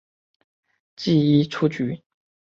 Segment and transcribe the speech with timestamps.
[0.95, 2.01] 记一出局。